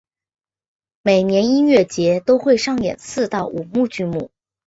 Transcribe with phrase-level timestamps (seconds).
[1.03, 4.31] 每年音乐节都会上演四到五幕剧目。